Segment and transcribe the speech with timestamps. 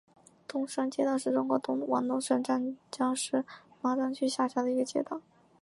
[0.47, 3.45] 东山街道是中国广东省湛江市
[3.83, 5.21] 麻章区下辖的一个街道。